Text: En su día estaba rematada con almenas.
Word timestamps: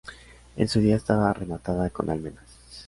En 0.55 0.67
su 0.67 0.79
día 0.79 0.95
estaba 0.95 1.31
rematada 1.31 1.91
con 1.91 2.09
almenas. 2.09 2.57